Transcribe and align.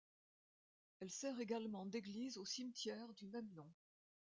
Elle 0.99 1.11
sert 1.11 1.39
également 1.39 1.85
d'église 1.85 2.39
au 2.39 2.43
cimetière 2.43 3.13
du 3.13 3.27
même 3.27 3.53
nom. 3.53 3.71